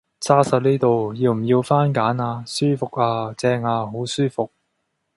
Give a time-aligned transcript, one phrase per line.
[0.19, 2.43] 揸實呢度，要唔要番梘呀？
[2.47, 4.49] 舒服呀，正呀好舒服